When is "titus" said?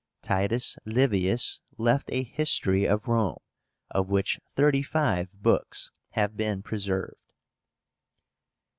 0.23-0.79